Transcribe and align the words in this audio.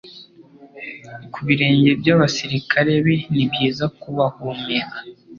ku 1.31 1.39
birenge 1.47 1.89
by'abasirikare 1.99 2.93
be 3.05 3.15
nibyiza 3.33 3.85
kubahumeka 3.99 4.97